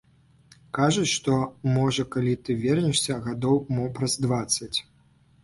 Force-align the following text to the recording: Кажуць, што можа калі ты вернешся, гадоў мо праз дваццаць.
Кажуць, 0.77 1.11
што 1.17 1.35
можа 1.75 2.05
калі 2.15 2.33
ты 2.47 2.57
вернешся, 2.65 3.19
гадоў 3.27 3.61
мо 3.75 3.87
праз 4.01 4.19
дваццаць. 4.27 4.73